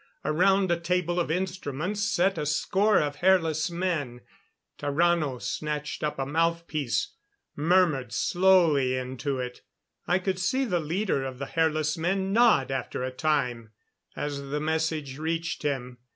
[0.25, 4.21] Around a table of instruments sat a score of hairless men.
[4.79, 7.09] Tarrano snatched up a mouthpiece
[7.55, 9.61] murmured slowly into it.
[10.07, 13.73] I could see the leader of the hairless men nod after a time,
[14.15, 15.99] as the message reached him.